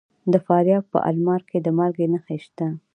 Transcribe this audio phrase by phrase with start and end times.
[0.31, 2.67] د فاریاب په المار کې د مالګې نښې شته.